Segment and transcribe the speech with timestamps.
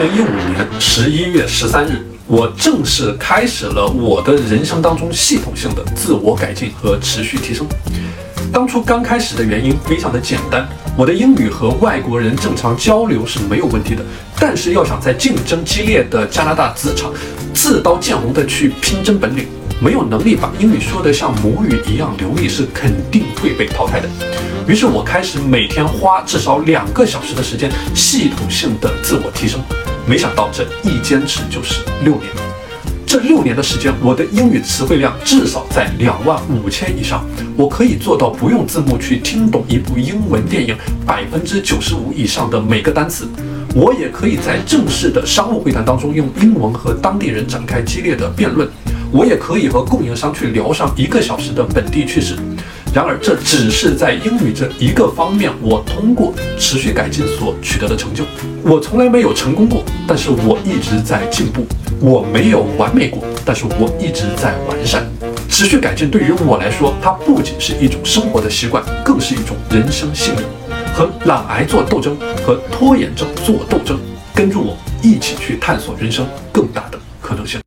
[0.00, 7.66] 零一五年十一月十三日，我正式开始了我的人生当中系统性的自我改进和持续提升。
[8.50, 10.66] 当初刚开始的原因非常的简单，
[10.96, 14.02] 我的英语和外国人正常交流是没有问题的，
[14.38, 17.12] 但是要想在竞争激烈的加拿大职场
[17.52, 19.46] 自刀见红的去拼真本领，
[19.82, 24.08] 没有能力把英语说得像母语一样流利，是肯定会被淘汰的。
[24.66, 29.60] 于是我开始每天花至少两个小时的时间，系统性的自我提升。
[30.10, 32.26] 没想到这一坚持就是六年。
[33.06, 37.24] 这六年的时间，我的英语词汇量至少在两万五千以上。
[37.56, 40.76] 我可以做到不用字幕去听懂一部英文电影
[41.06, 43.28] 百分之九十五以上的每个单词。
[43.72, 48.68] 我也可以在正式的商务会谈当中用英文和当地人展开激烈的辩论。
[49.12, 52.34] 我也可以和供应商去聊上一个小时的本地趣事。
[52.92, 58.24] 然而，这只是在英语这一个方面，我通过持续改进所取得的成就。
[58.64, 61.64] 我从来没有成功过，但是我一直在进步。
[62.00, 65.06] 我没有完美过，但是我一直在完善。
[65.48, 70.44] 持续改进对于我来说，它不仅是一种生活的习惯，更是一种人生信念。
[70.92, 74.00] 和懒癌做斗争，和拖延症做斗争。
[74.34, 77.60] 跟着我一起去探索人生更大的可能性。